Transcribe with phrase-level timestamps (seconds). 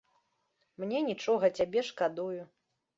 [0.85, 2.43] Мне нічога, цябе шкадую.